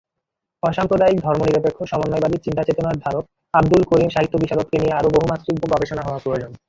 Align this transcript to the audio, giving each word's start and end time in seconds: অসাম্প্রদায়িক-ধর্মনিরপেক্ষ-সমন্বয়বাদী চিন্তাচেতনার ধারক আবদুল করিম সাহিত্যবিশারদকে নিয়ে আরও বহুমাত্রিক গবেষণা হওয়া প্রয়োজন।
অসাম্প্রদায়িক-ধর্মনিরপেক্ষ-সমন্বয়বাদী 0.63 2.37
চিন্তাচেতনার 2.45 3.01
ধারক 3.03 3.25
আবদুল 3.53 3.83
করিম 3.85 4.09
সাহিত্যবিশারদকে 4.11 4.77
নিয়ে 4.79 4.97
আরও 4.99 5.09
বহুমাত্রিক 5.15 5.55
গবেষণা 5.65 6.03
হওয়া 6.03 6.23
প্রয়োজন। 6.23 6.51